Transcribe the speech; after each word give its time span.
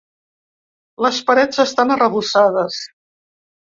Les 1.07 1.21
parets 1.29 1.63
estan 1.67 1.97
arrebossades. 1.99 2.85